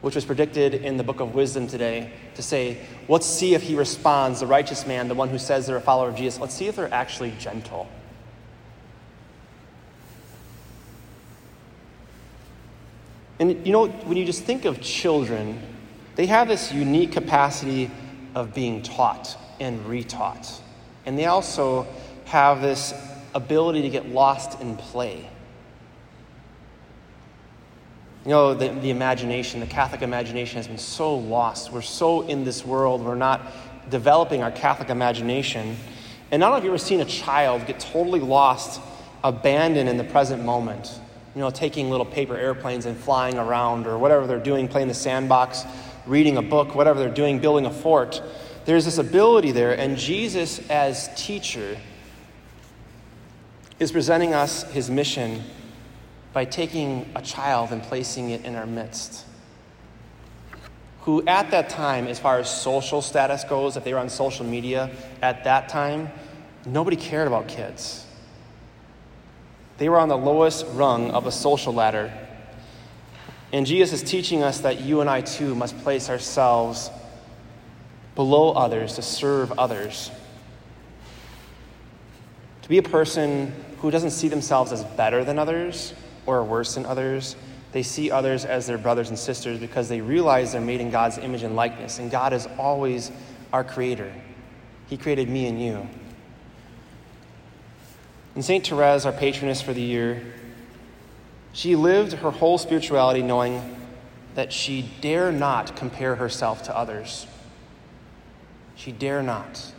which 0.00 0.14
was 0.14 0.24
predicted 0.24 0.74
in 0.74 0.96
the 0.96 1.02
book 1.02 1.20
of 1.20 1.34
wisdom 1.34 1.66
today 1.66 2.12
to 2.34 2.42
say, 2.42 2.78
let's 3.08 3.26
see 3.26 3.54
if 3.54 3.62
he 3.62 3.74
responds, 3.74 4.40
the 4.40 4.46
righteous 4.46 4.86
man, 4.86 5.08
the 5.08 5.14
one 5.14 5.28
who 5.28 5.38
says 5.38 5.66
they're 5.66 5.76
a 5.76 5.80
follower 5.80 6.08
of 6.08 6.16
Jesus, 6.16 6.40
let's 6.40 6.54
see 6.54 6.68
if 6.68 6.76
they're 6.76 6.92
actually 6.94 7.32
gentle. 7.38 7.88
And 13.40 13.66
you 13.66 13.72
know, 13.72 13.88
when 13.88 14.16
you 14.16 14.24
just 14.24 14.44
think 14.44 14.64
of 14.64 14.80
children, 14.80 15.60
they 16.16 16.26
have 16.26 16.48
this 16.48 16.72
unique 16.72 17.12
capacity 17.12 17.90
of 18.34 18.54
being 18.54 18.82
taught 18.82 19.36
and 19.60 19.84
retaught. 19.86 20.60
And 21.06 21.18
they 21.18 21.26
also 21.26 21.86
have 22.24 22.60
this 22.60 22.92
ability 23.34 23.82
to 23.82 23.88
get 23.88 24.08
lost 24.08 24.60
in 24.60 24.76
play. 24.76 25.28
You 28.24 28.30
know, 28.30 28.54
the, 28.54 28.68
the 28.68 28.90
imagination, 28.90 29.60
the 29.60 29.66
Catholic 29.66 30.02
imagination 30.02 30.56
has 30.56 30.68
been 30.68 30.78
so 30.78 31.14
lost. 31.16 31.72
We're 31.72 31.82
so 31.82 32.22
in 32.22 32.44
this 32.44 32.64
world, 32.64 33.04
we're 33.04 33.14
not 33.14 33.40
developing 33.90 34.42
our 34.42 34.50
Catholic 34.50 34.90
imagination. 34.90 35.76
And 36.30 36.42
I 36.42 36.46
don't 36.46 36.52
know 36.52 36.58
if 36.58 36.64
you've 36.64 36.72
ever 36.72 36.78
seen 36.78 37.00
a 37.00 37.06
child 37.06 37.66
get 37.66 37.80
totally 37.80 38.20
lost, 38.20 38.80
abandoned 39.24 39.88
in 39.88 39.96
the 39.96 40.04
present 40.04 40.44
moment, 40.44 41.00
you 41.34 41.40
know, 41.40 41.50
taking 41.50 41.90
little 41.90 42.04
paper 42.04 42.36
airplanes 42.36 42.86
and 42.86 42.96
flying 42.96 43.38
around 43.38 43.86
or 43.86 43.96
whatever 43.96 44.26
they're 44.26 44.38
doing, 44.38 44.68
playing 44.68 44.88
the 44.88 44.94
sandbox, 44.94 45.64
reading 46.06 46.36
a 46.36 46.42
book, 46.42 46.74
whatever 46.74 46.98
they're 46.98 47.08
doing, 47.08 47.38
building 47.38 47.66
a 47.66 47.70
fort. 47.70 48.20
There's 48.64 48.84
this 48.84 48.98
ability 48.98 49.52
there, 49.52 49.78
and 49.78 49.96
Jesus, 49.96 50.60
as 50.68 51.08
teacher, 51.16 51.78
is 53.78 53.92
presenting 53.92 54.34
us 54.34 54.64
his 54.72 54.90
mission 54.90 55.42
by 56.32 56.44
taking 56.44 57.10
a 57.14 57.22
child 57.22 57.70
and 57.70 57.82
placing 57.82 58.30
it 58.30 58.44
in 58.44 58.54
our 58.54 58.66
midst. 58.66 59.24
Who, 61.02 61.24
at 61.26 61.50
that 61.52 61.70
time, 61.70 62.06
as 62.06 62.18
far 62.18 62.38
as 62.38 62.50
social 62.50 63.00
status 63.00 63.44
goes, 63.44 63.76
if 63.76 63.84
they 63.84 63.94
were 63.94 64.00
on 64.00 64.10
social 64.10 64.44
media 64.44 64.90
at 65.22 65.44
that 65.44 65.68
time, 65.68 66.10
nobody 66.66 66.96
cared 66.96 67.26
about 67.26 67.48
kids. 67.48 68.04
They 69.78 69.88
were 69.88 69.98
on 69.98 70.08
the 70.08 70.18
lowest 70.18 70.66
rung 70.72 71.12
of 71.12 71.26
a 71.26 71.32
social 71.32 71.72
ladder. 71.72 72.12
And 73.52 73.64
Jesus 73.64 74.02
is 74.02 74.08
teaching 74.08 74.42
us 74.42 74.60
that 74.60 74.80
you 74.80 75.00
and 75.00 75.08
I 75.08 75.22
too 75.22 75.54
must 75.54 75.78
place 75.78 76.10
ourselves 76.10 76.90
below 78.14 78.50
others 78.52 78.94
to 78.96 79.02
serve 79.02 79.58
others. 79.58 80.10
To 82.68 82.70
be 82.70 82.76
a 82.76 82.82
person 82.82 83.50
who 83.78 83.90
doesn't 83.90 84.10
see 84.10 84.28
themselves 84.28 84.72
as 84.72 84.84
better 84.84 85.24
than 85.24 85.38
others 85.38 85.94
or 86.26 86.44
worse 86.44 86.74
than 86.74 86.84
others, 86.84 87.34
they 87.72 87.82
see 87.82 88.10
others 88.10 88.44
as 88.44 88.66
their 88.66 88.76
brothers 88.76 89.08
and 89.08 89.18
sisters 89.18 89.58
because 89.58 89.88
they 89.88 90.02
realize 90.02 90.52
they're 90.52 90.60
made 90.60 90.82
in 90.82 90.90
God's 90.90 91.16
image 91.16 91.44
and 91.44 91.56
likeness. 91.56 91.98
And 91.98 92.10
God 92.10 92.34
is 92.34 92.46
always 92.58 93.10
our 93.54 93.64
creator, 93.64 94.12
He 94.86 94.98
created 94.98 95.30
me 95.30 95.46
and 95.46 95.58
you. 95.58 95.88
And 98.34 98.44
St. 98.44 98.66
Therese, 98.66 99.06
our 99.06 99.12
patroness 99.12 99.62
for 99.62 99.72
the 99.72 99.80
year, 99.80 100.22
she 101.54 101.74
lived 101.74 102.12
her 102.12 102.30
whole 102.30 102.58
spirituality 102.58 103.22
knowing 103.22 103.76
that 104.34 104.52
she 104.52 104.90
dare 105.00 105.32
not 105.32 105.74
compare 105.74 106.16
herself 106.16 106.64
to 106.64 106.76
others. 106.76 107.26
She 108.76 108.92
dare 108.92 109.22
not. 109.22 109.72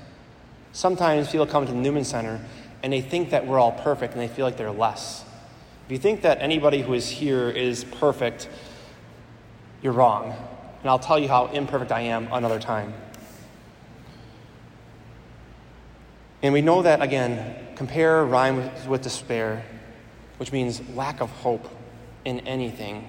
Sometimes 0.72 1.30
people 1.30 1.46
come 1.46 1.68
to 1.68 1.72
the 1.72 1.78
Newman 1.78 2.04
Center 2.04 2.42
and 2.82 2.94
they 2.94 3.02
think 3.02 3.32
that 3.32 3.46
we're 3.46 3.60
all 3.60 3.72
perfect 3.72 4.14
and 4.14 4.22
they 4.22 4.28
feel 4.28 4.46
like 4.46 4.58
they're 4.58 4.72
less. 4.72 5.24
If 5.86 5.92
you 5.92 5.98
think 5.98 6.22
that 6.22 6.42
anybody 6.42 6.82
who 6.82 6.94
is 6.94 7.10
here 7.10 7.50
is 7.50 7.84
perfect, 7.84 8.48
you're 9.82 9.94
wrong. 9.94 10.36
And 10.82 10.90
I'll 10.90 11.00
tell 11.00 11.20
you 11.20 11.28
how 11.28 11.48
imperfect 11.48 11.92
I 11.92 12.02
am 12.02 12.30
another 12.32 12.60
time. 12.60 12.94
And 16.42 16.54
we 16.54 16.62
know 16.62 16.82
that, 16.84 17.02
again, 17.02 17.68
compare 17.76 18.24
rhyme 18.24 18.58
with, 18.58 18.88
with 18.88 19.02
despair, 19.02 19.66
which 20.38 20.52
means 20.54 20.82
lack 20.96 21.22
of 21.22 21.30
hope 21.30 21.68
in 22.24 22.40
anything. 22.42 23.08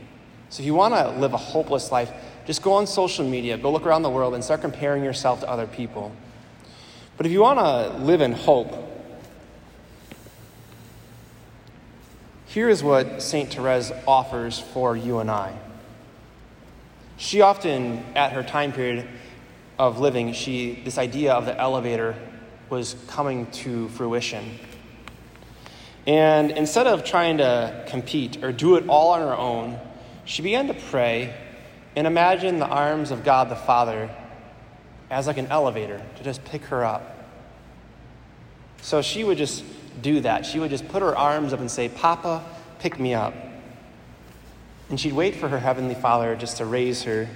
So 0.48 0.62
if 0.62 0.66
you 0.66 0.74
want 0.74 0.94
to 0.94 1.10
live 1.20 1.32
a 1.32 1.36
hopeless 1.36 1.92
life, 1.92 2.10
just 2.44 2.62
go 2.62 2.72
on 2.72 2.88
social 2.88 3.24
media, 3.24 3.56
go 3.56 3.70
look 3.70 3.86
around 3.86 4.02
the 4.02 4.10
world, 4.10 4.34
and 4.34 4.42
start 4.42 4.62
comparing 4.62 5.04
yourself 5.04 5.40
to 5.40 5.48
other 5.48 5.68
people. 5.68 6.10
But 7.16 7.26
if 7.26 7.32
you 7.32 7.40
want 7.40 7.60
to 7.60 8.02
live 8.02 8.20
in 8.20 8.32
hope, 8.32 8.89
here 12.50 12.68
is 12.68 12.82
what 12.82 13.22
St. 13.22 13.54
Therese 13.54 13.92
offers 14.08 14.58
for 14.58 14.96
you 14.96 15.20
and 15.20 15.30
I. 15.30 15.56
She 17.16 17.42
often, 17.42 18.02
at 18.16 18.32
her 18.32 18.42
time 18.42 18.72
period 18.72 19.06
of 19.78 20.00
living, 20.00 20.32
she 20.32 20.82
this 20.84 20.98
idea 20.98 21.32
of 21.32 21.46
the 21.46 21.56
elevator 21.56 22.16
was 22.68 22.96
coming 23.06 23.48
to 23.52 23.88
fruition. 23.90 24.58
And 26.08 26.50
instead 26.50 26.88
of 26.88 27.04
trying 27.04 27.38
to 27.38 27.84
compete 27.86 28.42
or 28.42 28.50
do 28.50 28.74
it 28.74 28.88
all 28.88 29.10
on 29.10 29.20
her 29.20 29.36
own, 29.36 29.78
she 30.24 30.42
began 30.42 30.66
to 30.66 30.74
pray 30.74 31.32
and 31.94 32.04
imagine 32.04 32.58
the 32.58 32.66
arms 32.66 33.12
of 33.12 33.22
God 33.22 33.48
the 33.48 33.54
Father 33.54 34.10
as 35.08 35.28
like 35.28 35.38
an 35.38 35.46
elevator 35.46 36.02
to 36.16 36.24
just 36.24 36.44
pick 36.46 36.64
her 36.64 36.84
up. 36.84 37.28
So 38.82 39.02
she 39.02 39.22
would 39.22 39.38
just 39.38 39.62
do 40.02 40.20
that. 40.20 40.46
She 40.46 40.58
would 40.58 40.70
just 40.70 40.88
put 40.88 41.02
her 41.02 41.16
arms 41.16 41.52
up 41.52 41.60
and 41.60 41.70
say, 41.70 41.88
Papa, 41.88 42.44
pick 42.78 42.98
me 42.98 43.14
up. 43.14 43.34
And 44.88 44.98
she'd 44.98 45.12
wait 45.12 45.36
for 45.36 45.48
her 45.48 45.58
Heavenly 45.58 45.94
Father 45.94 46.34
just 46.34 46.56
to 46.56 46.64
raise 46.64 47.02
her. 47.04 47.28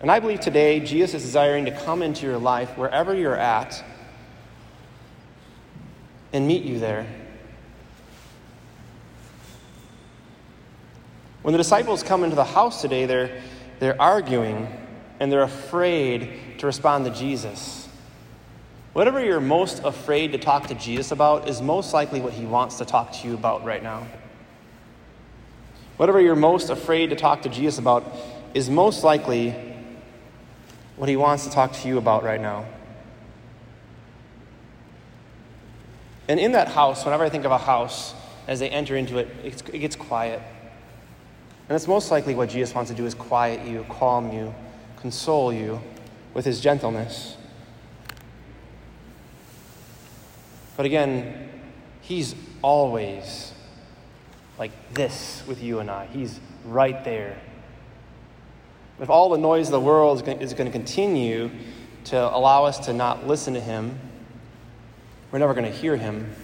And 0.00 0.10
I 0.10 0.18
believe 0.18 0.40
today 0.40 0.80
Jesus 0.80 1.14
is 1.14 1.22
desiring 1.22 1.66
to 1.66 1.70
come 1.70 2.02
into 2.02 2.26
your 2.26 2.38
life 2.38 2.76
wherever 2.76 3.14
you're 3.14 3.36
at 3.36 3.84
and 6.32 6.46
meet 6.46 6.64
you 6.64 6.78
there. 6.78 7.06
When 11.42 11.52
the 11.52 11.58
disciples 11.58 12.02
come 12.02 12.24
into 12.24 12.36
the 12.36 12.44
house 12.44 12.82
today, 12.82 13.06
they're, 13.06 13.42
they're 13.78 14.00
arguing 14.00 14.68
and 15.20 15.30
they're 15.30 15.42
afraid 15.42 16.58
to 16.58 16.66
respond 16.66 17.04
to 17.04 17.10
Jesus. 17.10 17.88
Whatever 18.92 19.24
you're 19.24 19.40
most 19.40 19.82
afraid 19.84 20.32
to 20.32 20.38
talk 20.38 20.66
to 20.66 20.74
Jesus 20.74 21.12
about 21.12 21.48
is 21.48 21.62
most 21.62 21.94
likely 21.94 22.20
what 22.20 22.32
he 22.32 22.44
wants 22.44 22.78
to 22.78 22.84
talk 22.84 23.12
to 23.12 23.28
you 23.28 23.34
about 23.34 23.64
right 23.64 23.82
now. 23.82 24.06
Whatever 25.96 26.20
you're 26.20 26.34
most 26.34 26.70
afraid 26.70 27.10
to 27.10 27.16
talk 27.16 27.42
to 27.42 27.48
Jesus 27.48 27.78
about 27.78 28.04
is 28.52 28.68
most 28.68 29.04
likely 29.04 29.54
what 30.96 31.08
he 31.08 31.16
wants 31.16 31.44
to 31.44 31.50
talk 31.50 31.72
to 31.72 31.88
you 31.88 31.98
about 31.98 32.24
right 32.24 32.40
now. 32.40 32.66
And 36.26 36.40
in 36.40 36.52
that 36.52 36.68
house, 36.68 37.04
whenever 37.04 37.24
I 37.24 37.28
think 37.28 37.44
of 37.44 37.52
a 37.52 37.58
house, 37.58 38.14
as 38.48 38.60
they 38.60 38.70
enter 38.70 38.96
into 38.96 39.18
it, 39.18 39.28
it 39.44 39.80
gets 39.80 39.94
quiet. 39.94 40.42
And 41.68 41.76
it's 41.76 41.86
most 41.86 42.10
likely 42.10 42.34
what 42.34 42.48
Jesus 42.48 42.74
wants 42.74 42.90
to 42.90 42.96
do 42.96 43.06
is 43.06 43.14
quiet 43.14 43.66
you, 43.66 43.86
calm 43.88 44.32
you, 44.32 44.54
console 45.00 45.52
you 45.52 45.80
with 46.34 46.44
his 46.44 46.60
gentleness. 46.60 47.36
But 50.80 50.86
again, 50.86 51.50
he's 52.00 52.34
always 52.62 53.52
like 54.58 54.70
this 54.94 55.42
with 55.46 55.62
you 55.62 55.78
and 55.80 55.90
I. 55.90 56.06
He's 56.06 56.40
right 56.64 57.04
there. 57.04 57.38
If 58.98 59.10
all 59.10 59.28
the 59.28 59.36
noise 59.36 59.66
of 59.66 59.72
the 59.72 59.80
world 59.80 60.26
is 60.26 60.54
going 60.54 60.64
to 60.64 60.72
continue 60.72 61.50
to 62.04 62.18
allow 62.18 62.64
us 62.64 62.78
to 62.86 62.94
not 62.94 63.26
listen 63.26 63.52
to 63.52 63.60
him, 63.60 63.98
we're 65.30 65.38
never 65.38 65.52
going 65.52 65.70
to 65.70 65.78
hear 65.78 65.98
him. 65.98 66.34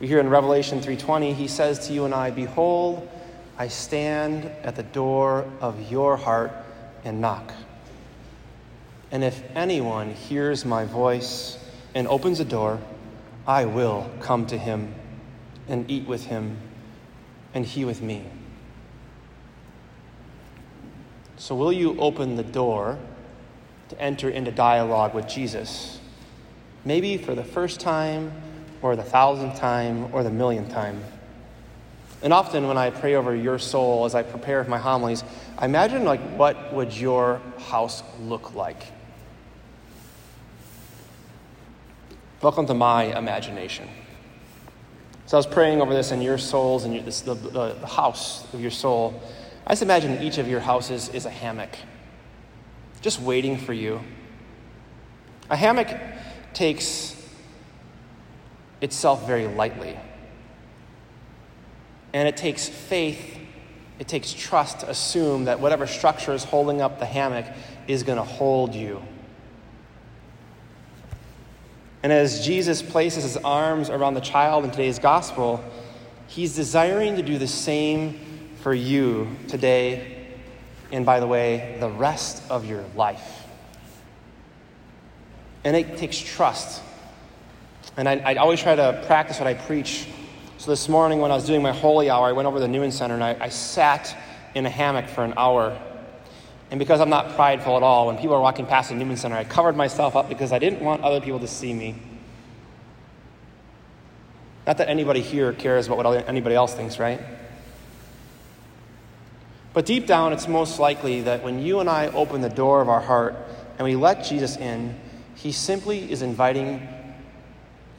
We 0.00 0.08
hear 0.08 0.18
in 0.18 0.28
Revelation 0.28 0.80
3:20, 0.80 1.32
he 1.32 1.46
says 1.46 1.86
to 1.86 1.92
you 1.92 2.04
and 2.04 2.12
I, 2.12 2.32
"Behold, 2.32 3.08
I 3.56 3.68
stand 3.68 4.44
at 4.64 4.74
the 4.74 4.82
door 4.82 5.46
of 5.60 5.88
your 5.88 6.16
heart 6.16 6.50
and 7.04 7.20
knock. 7.20 7.52
And 9.12 9.22
if 9.22 9.40
anyone 9.54 10.14
hears 10.14 10.64
my 10.64 10.84
voice 10.84 11.58
and 11.94 12.08
opens 12.08 12.38
the 12.38 12.44
door, 12.44 12.80
I 13.46 13.64
will 13.64 14.10
come 14.20 14.46
to 14.46 14.58
him 14.58 14.94
and 15.68 15.90
eat 15.90 16.06
with 16.06 16.26
him 16.26 16.58
and 17.54 17.66
he 17.66 17.84
with 17.84 18.02
me." 18.02 18.24
So 21.36 21.54
will 21.54 21.72
you 21.72 21.98
open 21.98 22.36
the 22.36 22.44
door 22.44 22.98
to 23.88 24.00
enter 24.00 24.28
into 24.28 24.50
dialogue 24.50 25.14
with 25.14 25.28
Jesus? 25.28 25.98
maybe 26.84 27.16
for 27.16 27.34
the 27.34 27.44
first 27.44 27.80
time, 27.80 28.32
or 28.80 28.96
the 28.96 29.02
thousandth 29.02 29.58
time, 29.58 30.12
or 30.12 30.22
the 30.22 30.30
millionth 30.30 30.70
time. 30.70 31.02
And 32.22 32.32
often 32.32 32.66
when 32.68 32.78
I 32.78 32.90
pray 32.90 33.14
over 33.14 33.34
your 33.34 33.58
soul 33.58 34.04
as 34.04 34.14
I 34.14 34.22
prepare 34.22 34.62
my 34.64 34.78
homilies, 34.78 35.24
I 35.58 35.66
imagine 35.66 36.04
like 36.04 36.20
what 36.36 36.72
would 36.72 36.92
your 36.92 37.40
house 37.58 38.02
look 38.20 38.54
like? 38.54 38.84
Welcome 42.42 42.66
to 42.66 42.74
my 42.74 43.16
imagination. 43.16 43.88
So 45.26 45.36
I 45.36 45.38
was 45.38 45.46
praying 45.46 45.80
over 45.80 45.94
this 45.94 46.10
in 46.10 46.20
your 46.20 46.38
souls 46.38 46.82
and 46.82 47.06
the, 47.06 47.34
the 47.34 47.86
house 47.86 48.52
of 48.52 48.60
your 48.60 48.72
soul. 48.72 49.22
I 49.64 49.70
just 49.70 49.82
imagine 49.82 50.20
each 50.20 50.38
of 50.38 50.48
your 50.48 50.58
houses 50.58 51.08
is 51.10 51.24
a 51.24 51.30
hammock, 51.30 51.70
just 53.00 53.20
waiting 53.20 53.58
for 53.58 53.72
you. 53.72 54.00
A 55.50 55.56
hammock 55.56 55.96
takes 56.52 57.14
itself 58.80 59.24
very 59.24 59.46
lightly. 59.46 59.96
And 62.12 62.26
it 62.26 62.36
takes 62.36 62.68
faith, 62.68 63.38
it 64.00 64.08
takes 64.08 64.32
trust 64.32 64.80
to 64.80 64.90
assume 64.90 65.44
that 65.44 65.60
whatever 65.60 65.86
structure 65.86 66.32
is 66.32 66.42
holding 66.42 66.80
up 66.80 66.98
the 66.98 67.06
hammock 67.06 67.46
is 67.86 68.02
going 68.02 68.18
to 68.18 68.24
hold 68.24 68.74
you. 68.74 69.00
And 72.02 72.12
as 72.12 72.44
Jesus 72.44 72.82
places 72.82 73.22
his 73.22 73.36
arms 73.36 73.88
around 73.88 74.14
the 74.14 74.20
child 74.20 74.64
in 74.64 74.70
today's 74.70 74.98
gospel, 74.98 75.62
he's 76.26 76.56
desiring 76.56 77.16
to 77.16 77.22
do 77.22 77.38
the 77.38 77.46
same 77.46 78.18
for 78.60 78.74
you 78.74 79.28
today, 79.48 80.28
and 80.90 81.06
by 81.06 81.20
the 81.20 81.26
way, 81.26 81.76
the 81.80 81.90
rest 81.90 82.42
of 82.50 82.64
your 82.64 82.84
life. 82.96 83.46
And 85.64 85.76
it 85.76 85.96
takes 85.96 86.18
trust. 86.18 86.82
And 87.96 88.08
I, 88.08 88.16
I 88.18 88.34
always 88.36 88.60
try 88.60 88.74
to 88.74 89.02
practice 89.06 89.38
what 89.38 89.46
I 89.46 89.54
preach. 89.54 90.06
So 90.58 90.70
this 90.70 90.88
morning, 90.88 91.20
when 91.20 91.30
I 91.30 91.34
was 91.34 91.46
doing 91.46 91.62
my 91.62 91.72
holy 91.72 92.10
hour, 92.10 92.26
I 92.26 92.32
went 92.32 92.46
over 92.46 92.56
to 92.56 92.60
the 92.60 92.68
Newman 92.68 92.92
Center 92.92 93.14
and 93.14 93.22
I, 93.22 93.36
I 93.40 93.48
sat 93.48 94.16
in 94.54 94.66
a 94.66 94.70
hammock 94.70 95.08
for 95.08 95.24
an 95.24 95.34
hour. 95.36 95.78
And 96.72 96.78
because 96.78 97.02
I'm 97.02 97.10
not 97.10 97.34
prideful 97.34 97.76
at 97.76 97.82
all, 97.82 98.06
when 98.06 98.16
people 98.16 98.34
are 98.34 98.40
walking 98.40 98.64
past 98.64 98.88
the 98.88 98.94
Newman 98.94 99.18
Center, 99.18 99.36
I 99.36 99.44
covered 99.44 99.76
myself 99.76 100.16
up 100.16 100.30
because 100.30 100.52
I 100.52 100.58
didn't 100.58 100.80
want 100.80 101.02
other 101.02 101.20
people 101.20 101.38
to 101.40 101.46
see 101.46 101.74
me. 101.74 101.96
Not 104.66 104.78
that 104.78 104.88
anybody 104.88 105.20
here 105.20 105.52
cares 105.52 105.86
about 105.86 105.98
what 105.98 106.26
anybody 106.26 106.54
else 106.54 106.72
thinks, 106.72 106.98
right? 106.98 107.20
But 109.74 109.84
deep 109.84 110.06
down, 110.06 110.32
it's 110.32 110.48
most 110.48 110.78
likely 110.78 111.20
that 111.20 111.42
when 111.42 111.60
you 111.60 111.80
and 111.80 111.90
I 111.90 112.06
open 112.06 112.40
the 112.40 112.48
door 112.48 112.80
of 112.80 112.88
our 112.88 113.02
heart 113.02 113.36
and 113.76 113.84
we 113.84 113.94
let 113.94 114.24
Jesus 114.24 114.56
in, 114.56 114.98
he 115.34 115.52
simply 115.52 116.10
is 116.10 116.22
inviting 116.22 116.88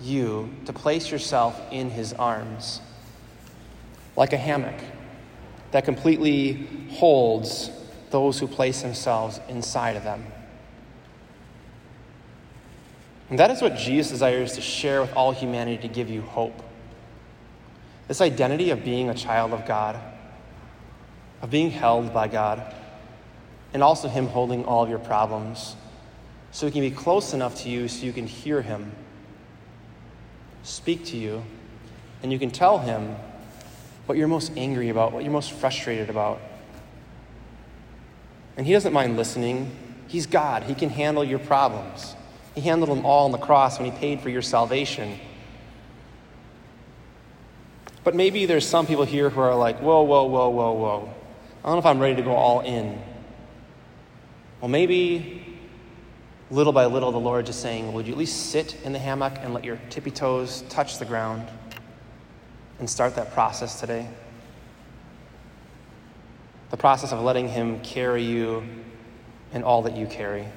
you 0.01 0.51
to 0.65 0.73
place 0.73 1.11
yourself 1.11 1.61
in 1.69 1.91
his 1.91 2.11
arms 2.13 2.81
like 4.15 4.33
a 4.33 4.37
hammock 4.37 4.79
that 5.69 5.85
completely 5.85 6.87
holds 6.89 7.69
those 8.13 8.39
who 8.39 8.47
place 8.47 8.81
themselves 8.81 9.41
inside 9.49 9.97
of 9.97 10.05
them. 10.05 10.25
And 13.29 13.37
that 13.39 13.51
is 13.51 13.61
what 13.61 13.75
Jesus 13.75 14.11
desires 14.11 14.53
to 14.53 14.61
share 14.61 15.01
with 15.01 15.13
all 15.13 15.33
humanity 15.33 15.85
to 15.85 15.93
give 15.93 16.09
you 16.09 16.21
hope. 16.21 16.63
This 18.07 18.21
identity 18.21 18.69
of 18.69 18.85
being 18.85 19.09
a 19.09 19.13
child 19.13 19.51
of 19.51 19.65
God, 19.65 19.99
of 21.41 21.49
being 21.49 21.71
held 21.71 22.13
by 22.13 22.29
God, 22.29 22.73
and 23.73 23.83
also 23.83 24.07
Him 24.07 24.27
holding 24.27 24.63
all 24.63 24.83
of 24.83 24.89
your 24.89 24.99
problems 24.99 25.75
so 26.53 26.67
he 26.67 26.71
can 26.71 26.81
be 26.81 26.91
close 26.91 27.33
enough 27.33 27.63
to 27.63 27.69
you 27.69 27.87
so 27.87 28.05
you 28.05 28.13
can 28.13 28.27
hear 28.27 28.61
him 28.61 28.91
speak 30.61 31.03
to 31.05 31.17
you, 31.17 31.43
and 32.21 32.31
you 32.31 32.39
can 32.39 32.49
tell 32.49 32.77
him 32.79 33.15
what 34.05 34.17
you're 34.17 34.27
most 34.27 34.51
angry 34.55 34.89
about, 34.89 35.11
what 35.11 35.23
you're 35.23 35.33
most 35.33 35.51
frustrated 35.51 36.09
about. 36.09 36.39
And 38.57 38.65
he 38.65 38.73
doesn't 38.73 38.93
mind 38.93 39.17
listening. 39.17 39.75
He's 40.07 40.27
God, 40.27 40.63
he 40.63 40.75
can 40.75 40.89
handle 40.89 41.23
your 41.23 41.39
problems. 41.39 42.15
He 42.55 42.61
handled 42.61 42.91
them 42.91 43.05
all 43.05 43.25
on 43.25 43.31
the 43.31 43.37
cross 43.37 43.79
when 43.79 43.91
he 43.91 43.97
paid 43.97 44.21
for 44.21 44.29
your 44.29 44.43
salvation. 44.43 45.19
But 48.03 48.15
maybe 48.15 48.45
there's 48.45 48.67
some 48.67 48.85
people 48.85 49.05
here 49.05 49.29
who 49.29 49.41
are 49.41 49.55
like, 49.55 49.79
whoa, 49.79 50.03
whoa, 50.03 50.25
whoa, 50.25 50.49
whoa, 50.49 50.71
whoa. 50.73 51.13
I 51.63 51.67
don't 51.67 51.75
know 51.75 51.79
if 51.79 51.85
I'm 51.85 51.99
ready 51.99 52.15
to 52.17 52.21
go 52.21 52.33
all 52.33 52.59
in. 52.59 53.01
Well, 54.59 54.69
maybe 54.69 55.57
little 56.51 56.73
by 56.73 56.85
little, 56.85 57.11
the 57.11 57.19
Lord 57.19 57.45
just 57.45 57.61
saying, 57.61 57.93
Would 57.93 58.05
you 58.05 58.13
at 58.13 58.17
least 58.17 58.51
sit 58.51 58.75
in 58.83 58.93
the 58.93 58.99
hammock 58.99 59.33
and 59.41 59.53
let 59.53 59.63
your 59.63 59.79
tippy 59.89 60.11
toes 60.11 60.63
touch 60.69 60.99
the 60.99 61.05
ground 61.05 61.47
and 62.79 62.89
start 62.89 63.15
that 63.15 63.33
process 63.33 63.79
today? 63.79 64.07
The 66.73 66.77
process 66.77 67.11
of 67.11 67.21
letting 67.21 67.49
Him 67.49 67.81
carry 67.81 68.23
you 68.23 68.63
in 69.53 69.61
all 69.61 69.83
that 69.83 69.95
you 69.95 70.07
carry. 70.07 70.47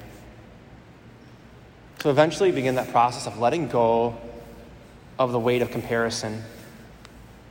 To 1.99 2.09
eventually 2.09 2.51
begin 2.53 2.77
that 2.77 2.91
process 2.91 3.27
of 3.27 3.39
letting 3.39 3.69
go 3.69 4.17
of 5.19 5.33
the 5.33 5.39
weight 5.39 5.61
of 5.61 5.71
comparison 5.71 6.43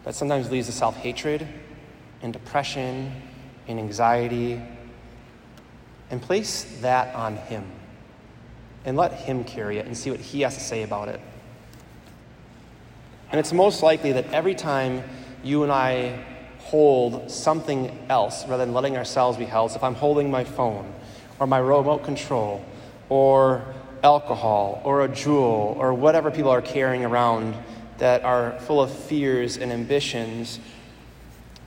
that 0.03 0.15
sometimes 0.15 0.49
leads 0.49 0.65
to 0.65 0.73
self 0.73 0.95
hatred 0.97 1.47
and 2.23 2.33
depression 2.33 3.13
and 3.67 3.77
anxiety, 3.77 4.59
and 6.09 6.19
place 6.19 6.79
that 6.81 7.13
on 7.13 7.37
Him 7.37 7.71
and 8.83 8.97
let 8.97 9.13
Him 9.13 9.43
carry 9.43 9.77
it 9.77 9.85
and 9.85 9.95
see 9.95 10.09
what 10.09 10.19
He 10.19 10.41
has 10.41 10.55
to 10.55 10.59
say 10.59 10.81
about 10.81 11.07
it. 11.07 11.21
And 13.29 13.39
it's 13.39 13.53
most 13.53 13.83
likely 13.83 14.13
that 14.13 14.33
every 14.33 14.55
time 14.55 15.03
you 15.43 15.61
and 15.61 15.71
I 15.71 16.25
hold 16.65 17.29
something 17.29 17.95
else 18.09 18.43
rather 18.47 18.65
than 18.65 18.73
letting 18.73 18.97
ourselves 18.97 19.37
be 19.37 19.45
held, 19.45 19.71
so 19.71 19.77
if 19.77 19.83
I'm 19.83 19.93
holding 19.93 20.31
my 20.31 20.43
phone 20.43 20.91
or 21.39 21.45
my 21.45 21.59
remote 21.59 22.03
control 22.03 22.65
or 23.07 23.63
alcohol 24.03 24.81
or 24.83 25.03
a 25.03 25.07
Juul 25.09 25.75
or 25.77 25.93
whatever 25.93 26.31
people 26.31 26.49
are 26.49 26.63
carrying 26.63 27.05
around 27.05 27.55
that 27.99 28.23
are 28.23 28.59
full 28.61 28.81
of 28.81 28.91
fears 28.91 29.57
and 29.57 29.71
ambitions, 29.71 30.59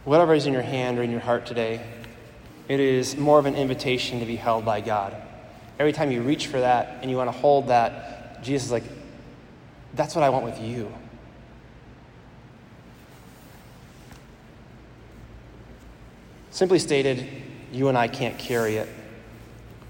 whatever 0.04 0.34
is 0.34 0.46
in 0.46 0.52
your 0.52 0.62
hand 0.62 0.98
or 0.98 1.04
in 1.04 1.12
your 1.12 1.20
heart 1.20 1.46
today, 1.46 1.80
it 2.68 2.80
is 2.80 3.16
more 3.16 3.38
of 3.38 3.46
an 3.46 3.54
invitation 3.54 4.18
to 4.18 4.26
be 4.26 4.36
held 4.36 4.64
by 4.64 4.80
God. 4.80 5.14
Every 5.78 5.92
time 5.92 6.10
you 6.10 6.22
reach 6.22 6.48
for 6.48 6.58
that 6.58 6.98
and 7.02 7.10
you 7.10 7.16
want 7.16 7.32
to 7.32 7.38
hold 7.38 7.68
that, 7.68 8.42
Jesus 8.42 8.66
is 8.66 8.72
like, 8.72 8.84
that's 9.94 10.16
what 10.16 10.24
I 10.24 10.30
want 10.30 10.44
with 10.44 10.60
you. 10.60 10.92
Simply 16.58 16.80
stated, 16.80 17.24
you 17.70 17.86
and 17.86 17.96
I 17.96 18.08
can't 18.08 18.36
carry 18.36 18.78
it. 18.78 18.88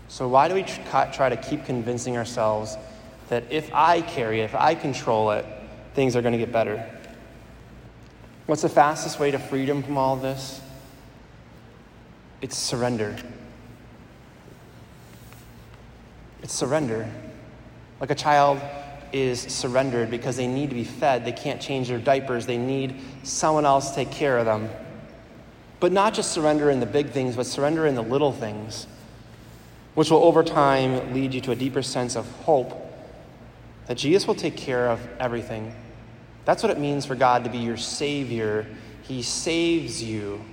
So, 0.09 0.29
why 0.29 0.49
do 0.49 0.55
we 0.55 0.65
try 0.65 1.31
to 1.31 1.37
keep 1.39 1.65
convincing 1.65 2.19
ourselves 2.19 2.77
that 3.31 3.45
if 3.51 3.73
I 3.73 4.03
carry 4.03 4.43
it, 4.43 4.45
if 4.45 4.55
I 4.55 4.75
control 4.75 5.31
it, 5.31 5.47
things 5.95 6.15
are 6.15 6.21
going 6.21 6.33
to 6.33 6.39
get 6.39 6.53
better? 6.53 6.87
What's 8.45 8.61
the 8.61 8.69
fastest 8.69 9.19
way 9.19 9.31
to 9.31 9.39
freedom 9.39 9.83
from 9.83 9.97
all 9.97 10.17
this? 10.17 10.61
It's 12.43 12.59
surrender. 12.59 13.17
It's 16.43 16.53
surrender. 16.53 17.11
Like 17.99 18.11
a 18.11 18.15
child 18.15 18.61
is 19.11 19.41
surrendered 19.41 20.11
because 20.11 20.37
they 20.37 20.47
need 20.47 20.69
to 20.69 20.77
be 20.77 20.85
fed, 20.85 21.25
they 21.25 21.33
can't 21.33 21.63
change 21.63 21.89
their 21.89 21.99
diapers, 21.99 22.45
they 22.45 22.59
need 22.59 23.01
someone 23.23 23.65
else 23.65 23.89
to 23.89 23.95
take 23.95 24.11
care 24.11 24.37
of 24.37 24.45
them. 24.45 24.69
But 25.81 25.93
not 25.93 26.15
just 26.15 26.33
surrender 26.33 26.71
in 26.71 26.81
the 26.81 26.87
big 26.87 27.11
things, 27.11 27.37
but 27.37 27.47
surrender 27.47 27.87
in 27.87 27.95
the 27.95 28.03
little 28.03 28.33
things, 28.33 28.87
which 29.95 30.11
will 30.11 30.25
over 30.25 30.43
time 30.43 31.15
lead 31.15 31.35
you 31.35 31.41
to 31.43 31.53
a 31.53 31.57
deeper 31.57 31.83
sense 31.83 32.17
of 32.17 32.31
hope 32.43 32.85
that 33.87 33.97
Jesus 33.97 34.27
will 34.27 34.35
take 34.35 34.57
care 34.57 34.89
of 34.89 35.01
everything. 35.19 35.75
That's 36.45 36.63
what 36.63 36.71
it 36.71 36.79
means 36.79 37.07
for 37.07 37.15
God 37.15 37.45
to 37.45 37.51
be 37.51 37.59
your 37.59 37.77
Savior. 37.77 38.67
He 39.03 39.23
saves 39.23 40.03
you, 40.03 40.45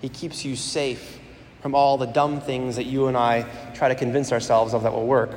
He 0.00 0.08
keeps 0.08 0.44
you 0.44 0.54
safe 0.56 1.18
from 1.60 1.74
all 1.74 1.96
the 1.96 2.06
dumb 2.06 2.40
things 2.40 2.76
that 2.76 2.84
you 2.84 3.06
and 3.06 3.16
I 3.16 3.46
try 3.74 3.88
to 3.88 3.94
convince 3.94 4.32
ourselves 4.32 4.74
of 4.74 4.82
that 4.82 4.92
will 4.92 5.06
work. 5.06 5.34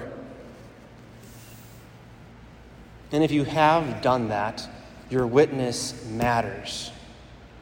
And 3.11 3.23
if 3.23 3.31
you 3.31 3.45
have 3.45 4.01
done 4.01 4.29
that, 4.29 4.67
your 5.09 5.25
witness 5.25 6.05
matters. 6.05 6.91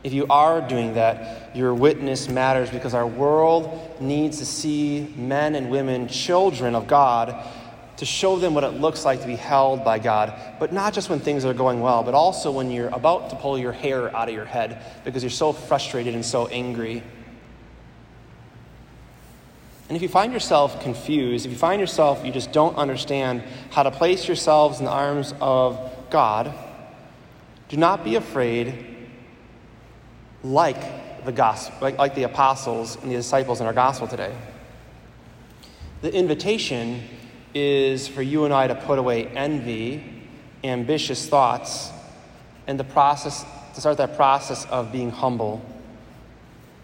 If 0.06 0.14
you 0.14 0.28
are 0.30 0.62
doing 0.62 0.94
that, 0.94 1.56
your 1.56 1.74
witness 1.74 2.30
matters 2.30 2.70
because 2.70 2.94
our 2.94 3.08
world 3.08 4.00
needs 4.00 4.38
to 4.38 4.46
see 4.46 5.12
men 5.16 5.56
and 5.56 5.72
women, 5.72 6.08
children 6.08 6.76
of 6.76 6.86
God, 6.86 7.36
to 7.98 8.06
show 8.06 8.38
them 8.38 8.54
what 8.54 8.64
it 8.64 8.74
looks 8.74 9.04
like 9.04 9.22
to 9.22 9.26
be 9.26 9.36
held 9.36 9.84
by 9.84 9.98
God. 9.98 10.32
But 10.60 10.72
not 10.72 10.94
just 10.94 11.10
when 11.10 11.20
things 11.20 11.44
are 11.44 11.56
going 11.56 11.80
well, 11.80 12.04
but 12.04 12.14
also 12.14 12.52
when 12.52 12.70
you're 12.70 12.90
about 12.90 13.32
to 13.32 13.36
pull 13.36 13.58
your 13.58 13.72
hair 13.72 14.16
out 14.16 14.30
of 14.30 14.36
your 14.36 14.46
head 14.46 14.80
because 15.04 15.24
you're 15.24 15.32
so 15.32 15.52
frustrated 15.52 16.14
and 16.14 16.24
so 16.24 16.46
angry. 16.50 17.02
And 19.90 19.96
if 19.96 20.04
you 20.04 20.08
find 20.08 20.32
yourself 20.32 20.84
confused, 20.84 21.48
if 21.48 21.52
you 21.52 21.58
find 21.58 21.80
yourself 21.80 22.24
you 22.24 22.32
just 22.32 22.52
don't 22.52 22.76
understand 22.76 23.42
how 23.72 23.82
to 23.82 23.90
place 23.90 24.28
yourselves 24.28 24.78
in 24.78 24.86
the 24.86 24.92
arms 24.92 25.34
of 25.42 25.80
God, 26.12 26.54
do 27.70 27.78
not 27.78 28.04
be 28.04 28.14
afraid 28.14 28.95
like 30.52 31.26
the 31.26 31.32
gospel, 31.32 31.78
like, 31.82 31.98
like 31.98 32.16
the 32.16 32.24
apostles 32.24 32.96
and 33.02 33.12
the 33.12 33.16
disciples 33.16 33.62
in 33.62 33.68
our 33.68 33.74
gospel 33.74 34.08
today. 34.08 34.36
The 36.02 36.14
invitation 36.14 37.04
is 37.54 38.08
for 38.08 38.22
you 38.22 38.46
and 38.46 38.54
I 38.54 38.68
to 38.68 38.76
put 38.76 39.00
away 39.00 39.28
envy, 39.28 40.04
ambitious 40.64 41.28
thoughts, 41.28 41.90
and 42.68 42.80
the 42.80 42.84
process 42.84 43.46
to 43.74 43.82
start 43.82 43.98
that 43.98 44.16
process 44.16 44.66
of 44.66 44.92
being 44.92 45.12
humble 45.12 45.62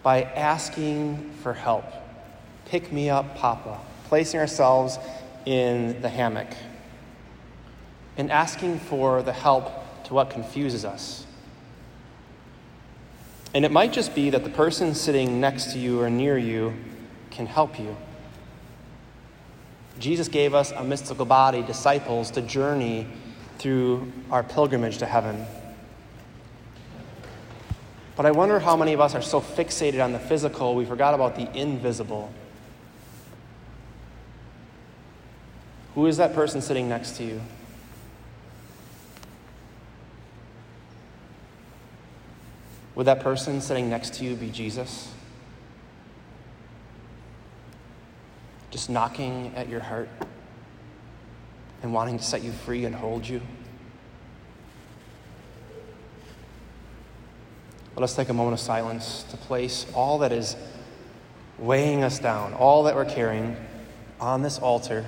by 0.02 0.22
asking 0.22 1.32
for 1.42 1.54
help. 1.54 1.84
Pick 2.66 2.92
me 2.92 3.08
up, 3.08 3.36
Papa. 3.36 3.78
Placing 4.08 4.40
ourselves 4.40 4.98
in 5.46 6.00
the 6.02 6.08
hammock 6.08 6.48
and 8.16 8.30
asking 8.30 8.78
for 8.78 9.22
the 9.22 9.32
help 9.32 9.72
to 10.04 10.14
what 10.14 10.30
confuses 10.30 10.84
us. 10.84 11.26
And 13.54 13.64
it 13.64 13.70
might 13.70 13.92
just 13.92 14.14
be 14.14 14.30
that 14.30 14.44
the 14.44 14.50
person 14.50 14.94
sitting 14.94 15.40
next 15.40 15.72
to 15.72 15.78
you 15.78 16.00
or 16.00 16.08
near 16.08 16.38
you 16.38 16.74
can 17.30 17.46
help 17.46 17.78
you. 17.78 17.96
Jesus 19.98 20.28
gave 20.28 20.54
us 20.54 20.72
a 20.72 20.82
mystical 20.82 21.26
body, 21.26 21.62
disciples, 21.62 22.30
to 22.32 22.42
journey 22.42 23.06
through 23.58 24.10
our 24.30 24.42
pilgrimage 24.42 24.98
to 24.98 25.06
heaven. 25.06 25.44
But 28.16 28.26
I 28.26 28.30
wonder 28.30 28.58
how 28.58 28.76
many 28.76 28.92
of 28.94 29.00
us 29.00 29.14
are 29.14 29.22
so 29.22 29.40
fixated 29.40 30.02
on 30.02 30.12
the 30.12 30.18
physical, 30.18 30.74
we 30.74 30.84
forgot 30.84 31.14
about 31.14 31.36
the 31.36 31.50
invisible. 31.56 32.32
Who 35.94 36.06
is 36.06 36.16
that 36.16 36.34
person 36.34 36.62
sitting 36.62 36.88
next 36.88 37.16
to 37.18 37.24
you? 37.24 37.40
Would 42.94 43.06
that 43.06 43.20
person 43.20 43.60
sitting 43.60 43.88
next 43.88 44.14
to 44.14 44.24
you 44.24 44.36
be 44.36 44.50
Jesus? 44.50 45.12
Just 48.70 48.90
knocking 48.90 49.52
at 49.56 49.68
your 49.68 49.80
heart 49.80 50.08
and 51.82 51.92
wanting 51.92 52.18
to 52.18 52.24
set 52.24 52.42
you 52.42 52.52
free 52.52 52.84
and 52.84 52.94
hold 52.94 53.26
you? 53.26 53.40
Let 57.96 58.04
us 58.04 58.16
take 58.16 58.30
a 58.30 58.34
moment 58.34 58.54
of 58.54 58.60
silence 58.60 59.24
to 59.30 59.36
place 59.36 59.86
all 59.94 60.18
that 60.18 60.32
is 60.32 60.56
weighing 61.58 62.02
us 62.02 62.18
down, 62.18 62.54
all 62.54 62.84
that 62.84 62.94
we're 62.94 63.04
carrying 63.04 63.56
on 64.20 64.42
this 64.42 64.58
altar. 64.58 65.04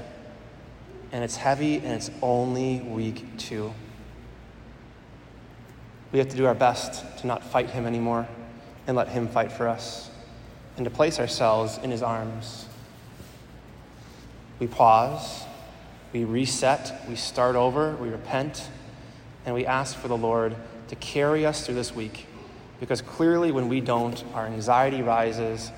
And 1.10 1.24
it's 1.24 1.36
heavy 1.36 1.76
and 1.76 1.86
it's 1.86 2.10
only 2.20 2.80
week 2.80 3.38
two. 3.38 3.72
We 6.14 6.20
have 6.20 6.28
to 6.28 6.36
do 6.36 6.46
our 6.46 6.54
best 6.54 7.18
to 7.18 7.26
not 7.26 7.42
fight 7.42 7.70
him 7.70 7.86
anymore 7.86 8.28
and 8.86 8.96
let 8.96 9.08
him 9.08 9.26
fight 9.26 9.50
for 9.50 9.66
us 9.66 10.12
and 10.76 10.84
to 10.84 10.90
place 10.90 11.18
ourselves 11.18 11.80
in 11.82 11.90
his 11.90 12.04
arms. 12.04 12.66
We 14.60 14.68
pause, 14.68 15.42
we 16.12 16.22
reset, 16.22 17.02
we 17.08 17.16
start 17.16 17.56
over, 17.56 17.96
we 17.96 18.10
repent, 18.10 18.68
and 19.44 19.56
we 19.56 19.66
ask 19.66 19.96
for 19.96 20.06
the 20.06 20.16
Lord 20.16 20.54
to 20.86 20.94
carry 20.94 21.44
us 21.44 21.66
through 21.66 21.74
this 21.74 21.92
week 21.92 22.28
because 22.78 23.02
clearly, 23.02 23.50
when 23.50 23.68
we 23.68 23.80
don't, 23.80 24.22
our 24.34 24.46
anxiety 24.46 25.02
rises, 25.02 25.72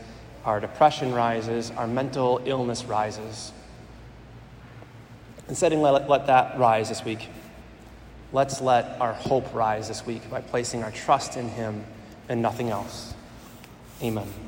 our 0.44 0.60
depression 0.60 1.14
rises, 1.14 1.70
our 1.78 1.86
mental 1.86 2.42
illness 2.44 2.84
rises. 2.84 3.52
Instead 5.48 5.72
let, 5.72 6.10
let 6.10 6.26
that 6.26 6.58
rise 6.58 6.90
this 6.90 7.06
week, 7.06 7.30
let's 8.36 8.60
let 8.60 9.00
our 9.00 9.14
hope 9.14 9.54
rise 9.54 9.88
this 9.88 10.04
week 10.04 10.28
by 10.28 10.42
placing 10.42 10.84
our 10.84 10.90
trust 10.90 11.38
in 11.38 11.48
Him 11.48 11.82
and 12.28 12.42
nothing 12.42 12.68
else. 12.68 13.14
Amen. 14.02 14.45